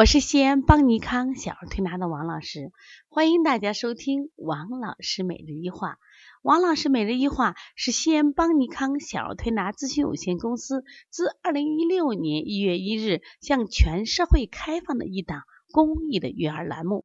[0.00, 2.72] 我是西安邦尼康小儿推拿的王老师，
[3.10, 5.98] 欢迎大家收听王老师每日一话。
[6.40, 17.04] 王老师每日一话是西安邦尼康小儿推拿咨询有限公司自二零一六年一月一日向全社会开放的一档公益的育儿栏目。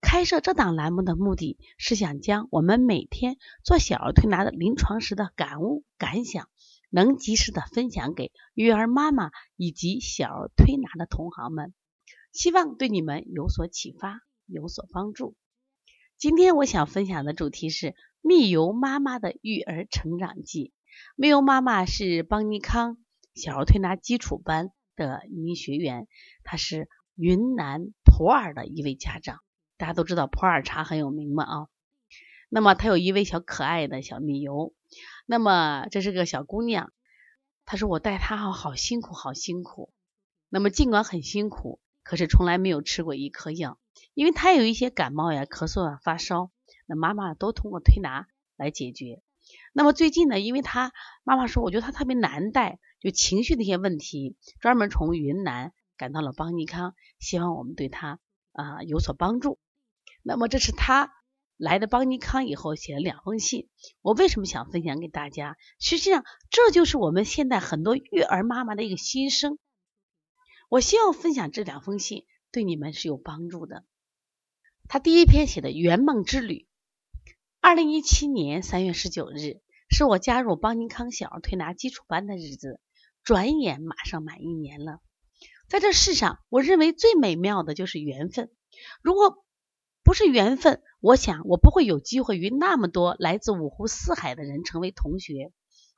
[0.00, 6.48] 开设这档栏目的目的是想将我们每天做小儿推拿的临床时的感悟感想，
[6.88, 11.74] 能及时的分享给育儿妈妈以及小儿推拿的同行们。
[12.34, 15.36] 希望对你们有所启发，有所帮助。
[16.18, 20.72] 今天我想分享的主题是蜜油妈妈的育儿成长记。
[21.14, 22.98] 蜜油妈妈是邦尼康
[23.36, 26.08] 小儿推拿基础班的一名学员，
[26.42, 29.38] 她是云南普洱的一位家长。
[29.76, 31.68] 大家都知道普洱茶很有名嘛啊。
[32.48, 34.74] 那么她有一位小可爱的小蜜油。
[35.24, 36.92] 那么这是个小姑娘，
[37.64, 39.92] 她说我带她好好辛苦，好辛苦。
[40.48, 41.78] 那么尽管很辛苦。
[42.04, 43.78] 可是从来没有吃过一颗药，
[44.12, 46.50] 因为他有一些感冒呀、咳嗽啊、发烧，
[46.86, 49.22] 那妈妈都通过推拿来解决。
[49.72, 50.92] 那么最近呢，因为他
[51.24, 58.20] 妈妈说，我觉得他特别难带，就情绪的一些问题，专门从云南赶到了邦尼康，希望我们对他
[58.52, 59.58] 啊有所帮助。
[60.22, 61.12] 那么这是他
[61.56, 63.68] 来的邦尼康以后写了两封信，
[64.02, 65.56] 我为什么想分享给大家？
[65.78, 69.58] 实际上这就是我们现在很多育儿妈妈的一个心声。
[70.68, 73.84] 我希望分享这两封信对你们是有帮助的。
[74.88, 76.66] 他第一篇写的圆梦之旅，
[77.60, 82.80] 二零一七年三月十九日是我加入邦尼康小儿推拿基础班的日子，
[83.22, 85.00] 转眼马上满一年了。
[85.68, 88.50] 在这世上，我认为最美妙的就是缘分。
[89.00, 89.44] 如果
[90.02, 95.52] 不是缘分，我想我不会有机会与那么多来自五湖四海的人成为同学。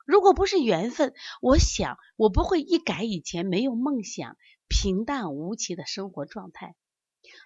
[0.05, 4.37] 如果不是缘分，我想我不会一改以前没有梦想。
[4.67, 6.75] 平淡无奇的生活状态。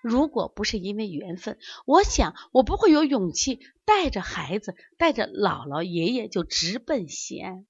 [0.03, 7.65] 如果不是因为缘分，我想我不会有勇气带着孩子，带着姥姥爷爷就直奔西安。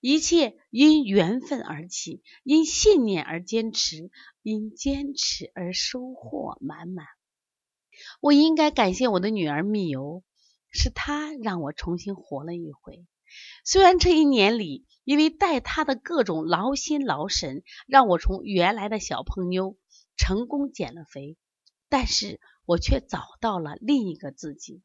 [0.00, 4.10] 一切因缘分而起，因信念而坚持，
[4.42, 7.06] 因坚持而收获满满。
[8.20, 10.22] 我应该感谢我的女儿蜜油，
[10.70, 13.06] 是她让我重新活了一回。
[13.64, 19.76] 虽然这一年里，因为带他的各种劳心劳神，让我从原来的小胖妞
[20.16, 21.36] 成功减了肥，
[21.88, 24.82] 但是我却找到了另一个自己。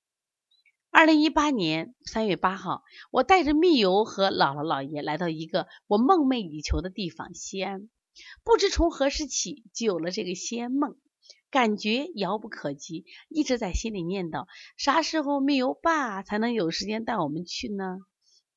[0.93, 7.89] 二零一八年三月八号，我带着蜜油和姥姥姥爷来到一个我梦寐以求的地方——西安。
[8.43, 10.97] 不知从何时起，就有了这个西安梦，
[11.49, 17.99] 感觉遥不可及，一直在心里念叨：啥时候蜜油爸才能有时间带我们去呢？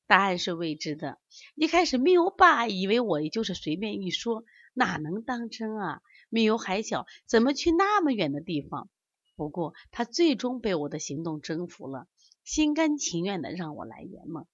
[0.07, 1.19] 答案是未知的。
[1.55, 4.43] 一开始，蜜油爸以为我也就是随便一说，
[4.73, 6.01] 哪能当真啊？
[6.29, 8.89] 蜜油还小，怎么去那么远的地方？
[9.35, 12.07] 不过，他最终被我的行动征服了，
[12.43, 14.45] 心甘情愿的让我来圆梦。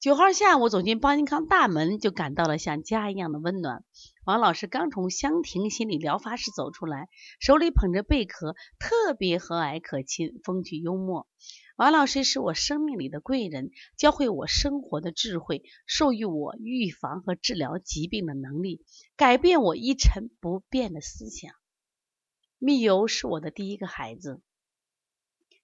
[0.00, 3.84] 九号下午走进邦尼康大门，就感到了像家一样的温暖。
[4.24, 7.08] 王老师刚从香亭心理疗法室走出来，
[7.40, 11.26] 手里捧着贝壳，特别和蔼可亲，风趣幽默。
[11.76, 18.84] 王老师是我生命里的贵人，教会我生活的智慧，授予我预防和治疗疾病的能力，
[19.16, 21.52] 改变我一成不变的思想。
[22.58, 24.40] 蜜油是我的第一个孩子，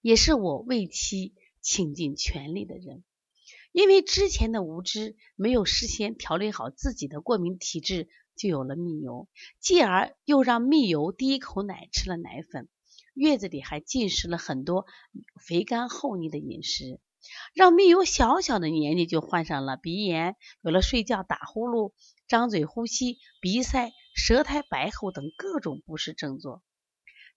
[0.00, 3.04] 也是我为妻倾尽全力的人。
[3.70, 9.28] 因为之前的无知，没有事先调理好自己的过敏体质，就有了蜜油，
[9.60, 12.68] 继而又让蜜油第一口奶吃了奶粉。
[13.14, 14.86] 月子里还进食了很多
[15.46, 17.00] 肥甘厚腻的饮食，
[17.54, 21.92] 让蜜柚小小的年纪就患上了鼻炎，有了睡觉打呼噜、
[22.28, 26.62] 张嘴呼吸、鼻塞、舌苔白厚等各种不适症状。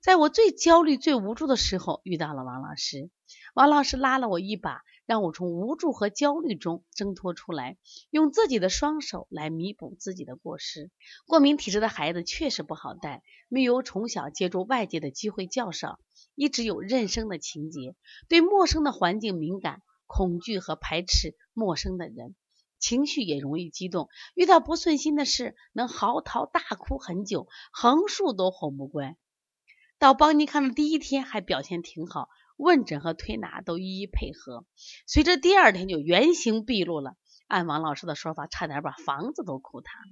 [0.04, 3.10] 在我最焦虑、最无助的时候，遇到了王老师。
[3.56, 7.78] 王老师拉了我一把，让我从无助和焦虑中挣脱出来，
[8.10, 10.92] 用自己的双手来弥补自己的过失。
[11.26, 13.24] 过敏体质的孩子确实不好带。
[13.48, 16.00] 蜜油从小接触外界的机会较少，
[16.36, 17.96] 一直有认生的情节，
[18.28, 22.36] 对陌生的环境敏感，恐惧和排斥陌生的人，
[22.78, 24.10] 情绪也容易激动。
[24.36, 29.16] 遇到不顺心的事，能嚎啕大哭很久，横竖都哄不乖。
[30.04, 32.28] 到邦尼康的第一天还表现挺好。
[32.58, 34.66] 问诊和推拿都一一配合，
[35.08, 37.16] 随着第二天就原形毕露了。
[37.48, 40.12] 按王老师的说法，差点把房子都哭塌了。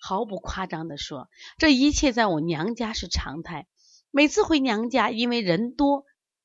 [0.00, 3.66] 毫不夸张的说，这一切在我娘家是常态。
[4.12, 6.04] 每次回娘家，因为人多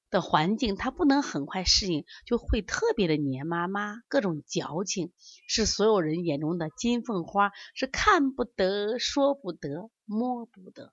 [0.09, 5.13] 的环境，她不能很快适应，就会特别的黏妈妈，各种矫情，
[5.47, 10.91] 是所有人眼中的金凤花，是看不得、说不得、摸不得。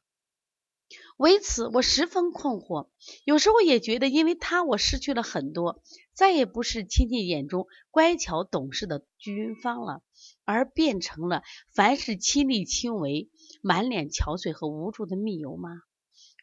[1.17, 2.89] 为此，我十分困惑。
[3.25, 5.83] 有时候也觉得，因为他，我失去了很多，
[6.15, 10.03] 再也不是亲戚眼中乖巧懂事的鞠云芳了，
[10.45, 11.43] 而变成了
[11.73, 13.31] 凡事亲力亲为、
[13.63, 15.71] 满脸憔悴和无助的蜜油吗？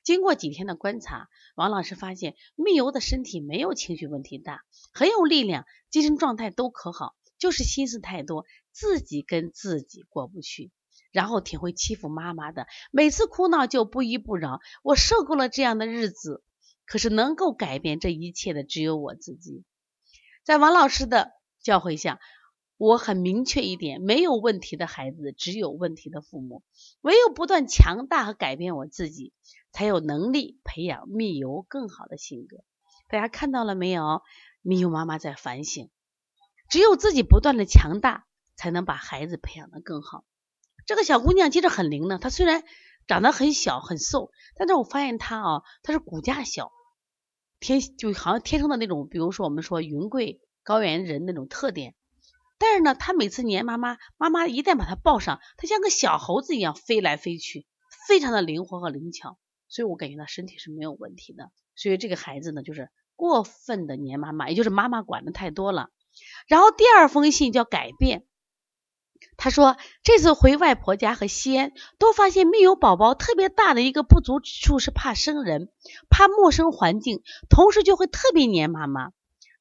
[0.03, 4.61] 经过几天的观察，王老师发现蜜油的身体没有情绪问题大，
[4.93, 10.71] 很有力量，精神状态都可好，就是心思太多，自己跟自己过不去。
[11.17, 14.59] 然后挺会欺负妈妈的，每次哭闹就不依不饶。
[14.83, 16.43] 我受够了这样的日子，
[16.85, 19.63] 可是能够改变这一切的只有我自己。
[20.43, 22.19] 在王老师的教诲下，
[22.77, 26.61] 我很明确一点：没有问题的孩子，只有问题的父母。
[27.01, 29.33] 唯有不断强大和改变我自己，
[29.71, 32.57] 才有能力培养蜜油更好的性格。
[33.07, 34.21] 大家看到了没有？
[34.61, 35.89] 蜜油妈妈在反省，
[36.69, 40.23] 只有自己不断的强大，才能把孩子培养的更好。
[40.87, 42.63] 这个小姑娘其实很灵的，她虽然
[43.07, 46.71] 长得很小很瘦，但是我发现她啊，她是骨架小，
[47.59, 51.93] 天就好像天生的那种，比如说我们说云贵高原人那种特点。
[52.57, 57.67] 但是呢，她每次黏妈妈，妈妈一旦把她抱上，她像个小猴子一样飞来飞去，
[58.07, 59.37] 非常的灵活和灵巧，
[59.67, 61.51] 所以我感觉她身体是没有问题的。
[61.75, 65.89] 所以这个孩子呢，就是过分的黏妈妈，也就是妈妈管的太多了。
[66.47, 68.25] 然后第二封信叫改变。
[69.37, 75.69] 他说：“这次回外婆家和西安，都发现没有宝宝特别大的一个不足之处是怕生人，
[76.09, 79.11] 怕陌生环境，同时就会特别黏妈妈。”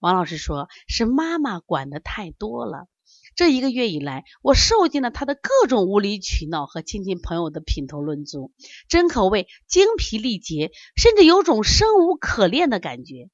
[0.01, 2.87] 王老师说：“是妈妈管的太多了。
[3.35, 8.53] 这一个月以来，我受尽了他的各种无理取闹和亲戚朋友的品头论足，
[8.89, 13.29] 真可谓精疲力竭，甚至有种生无可恋的感觉。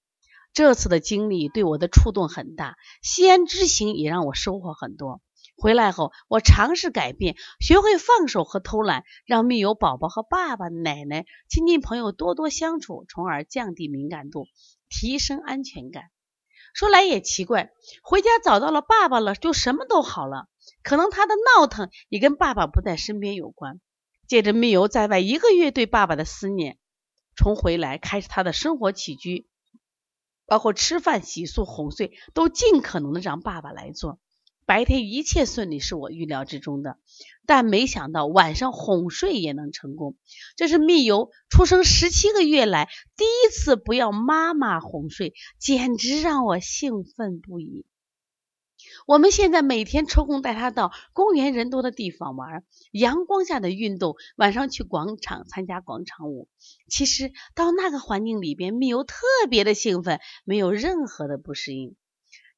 [0.52, 5.20] 这次的经历对我的触动很大，西安之行也让我收获很多。”
[5.62, 14.49] 回来后，我尝试改变，学会放手和偷懒，让蜜油宝宝和爸爸、奶奶、亲戚朋友多多相处，从而降低敏感度，
[14.88, 16.11] 提升安全感。
[16.75, 17.70] 说来也奇怪，
[18.03, 20.49] 回家找到了爸爸了，就什么都好了。
[20.82, 23.81] 可能他的闹腾也跟爸爸不在身边有关。
[24.26, 26.76] 借着蜜油在外一个月对爸爸的思念，
[27.37, 29.47] 从回来开始，他的生活起居，
[30.44, 34.19] 包括吃饭、洗漱、哄睡，都尽可能的让爸爸来做。
[34.64, 36.97] 白天一切顺利是我预料之中的，
[37.47, 40.17] 但没想到晚上哄睡也能成功。
[40.56, 47.85] 这是蜜油出生十七个月来第一次不要妈妈哄睡，简直让我兴奋不已。
[49.06, 56.49] 我们现在每天抽空带他到公园人多的地方玩，阳光下的运动，晚上去广场参加广场舞。
[56.88, 59.17] 其实到那个环境里边，蜜油特
[59.50, 61.97] 别的兴奋，没有任何的不适应。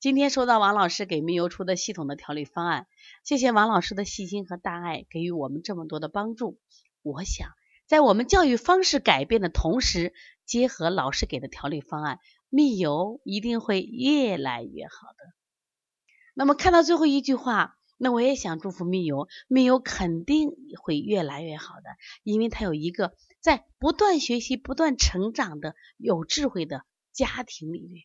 [0.05, 2.87] 今天收到王老师给蜜油出的系统的调理方案，
[3.23, 6.59] 谢谢王老师的细心和大爱，给予我们这么多的帮助。
[7.01, 7.49] 我想，
[7.87, 10.13] 在我们教育方式改变的同时，
[10.45, 12.19] 结合老师给的调理方案，
[12.51, 15.25] 蜜油一定会越来越好的。
[16.35, 20.51] 那么看到最后一句话，那我也想祝福蜜油，蜜油肯定
[20.83, 21.85] 会越来越好的，
[22.23, 26.83] 因为他有一个在不断学习、不断成长的有智慧的
[27.15, 28.05] 家庭里面。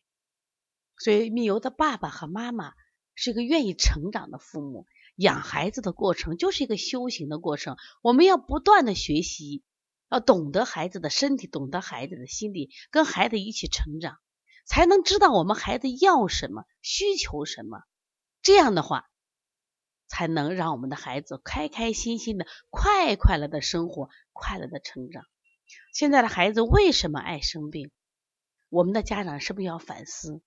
[1.02, 2.74] 所以，米油的爸爸和妈妈
[3.14, 4.86] 是一个愿意成长的父母。
[5.16, 9.64] 养孩子的过程就是一个修行的过程，我们要不断的学习，
[10.10, 14.18] 要懂得孩子的身体，懂得孩子的心理，跟孩子一起成长，
[14.66, 17.82] 才能知道我们孩子要什么，需求什么。
[18.42, 19.10] 这样的话，
[20.06, 25.24] 才能让我们的孩子开开心心的、快快乐的生活，快乐的成长。
[25.92, 27.90] 现在的孩子为什么爱生病？
[28.68, 30.42] 我们的家长是不是要反思？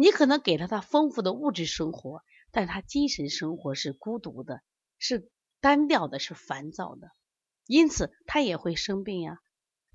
[0.00, 4.62] 你可能给了他丰富的物质生活，但他精神生活是孤独的，
[4.96, 5.28] 是
[5.60, 7.10] 单调的，是烦躁的，
[7.66, 9.40] 因此他也会生病呀。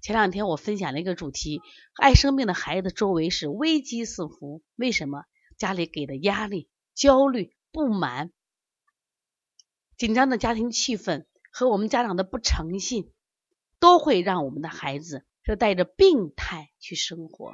[0.02, 1.62] 前两天我分享了一个主题：
[1.96, 5.24] 爱生病的孩子周围是危机四伏，为什么？
[5.58, 8.34] 家里给的压力、焦虑、不满、
[9.96, 13.14] 紧张的家庭气氛和我们家长的不诚信，
[13.80, 17.54] 都会让我们的孩子是带着病态去生活。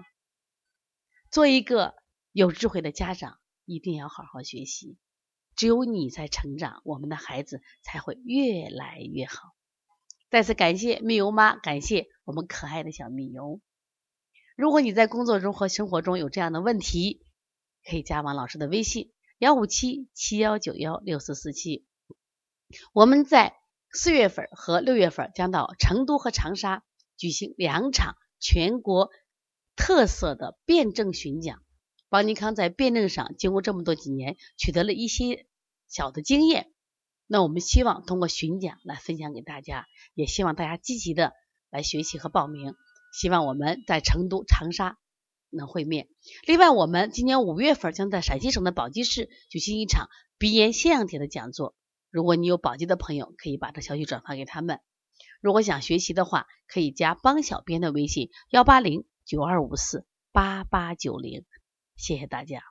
[1.30, 1.94] 做一个。
[2.32, 4.98] 有智慧的家长一定要好好学习，
[5.56, 9.56] 只有你在成长，我们的孩子才会越来越好。
[10.30, 13.60] 再次感谢蜜油妈，感谢我们可爱的小蜜油。
[14.56, 17.26] 如果你在工作中和生活中有这样的问题，
[17.84, 21.86] 可以加王老师的微信：幺五七七幺九幺六四四七。
[22.94, 23.56] 我们在
[23.92, 26.84] 四月份和六月份将到成都和长沙
[27.18, 29.10] 举行两场全国
[29.76, 31.64] 特色的辩证巡讲。
[32.10, 35.46] 邦尼康在辩证上经过这么多几年，取得了一些
[35.88, 36.72] 小的经验。
[37.28, 39.86] 那我们希望通过巡讲来分享给大家，
[40.16, 41.34] 也希望大家积极的
[41.70, 42.74] 来学习和报名。
[43.14, 44.98] 希望我们在成都、长沙
[45.52, 46.08] 能会面。
[46.48, 50.08] 另外，我们今年五月份将在陕西省的宝鸡市举行一场
[50.40, 51.76] 鼻炎腺样体的讲座。
[52.10, 54.80] 如果你有宝鸡的朋友，可以把这消息转发给他们。
[55.42, 61.46] 如果想学习的话，可以加帮小编的微信：幺八零九二五四八八九零。
[62.00, 62.64] 谢谢大家。